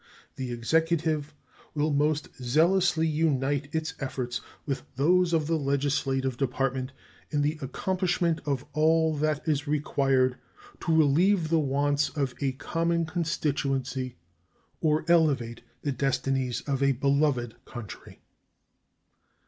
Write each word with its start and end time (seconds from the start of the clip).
The 0.35 0.51
executive 0.51 1.31
will 1.75 1.93
most 1.93 2.29
zealously 2.41 3.05
unite 3.05 3.69
its 3.71 3.93
efforts 3.99 4.41
with 4.65 4.81
those 4.95 5.31
of 5.31 5.45
the 5.45 5.59
legislative 5.59 6.37
department 6.37 6.91
in 7.29 7.43
the 7.43 7.59
accomplishment 7.61 8.41
of 8.43 8.65
all 8.73 9.15
that 9.17 9.47
is 9.47 9.67
required 9.67 10.37
to 10.79 10.97
relieve 10.97 11.49
the 11.49 11.59
wants 11.59 12.09
of 12.17 12.33
a 12.41 12.53
common 12.53 13.05
constituency 13.05 14.15
or 14.79 15.05
elevate 15.07 15.61
the 15.83 15.91
destinies 15.91 16.61
of 16.61 16.81
a 16.81 16.93
beloved 16.93 17.63
country. 17.65 18.21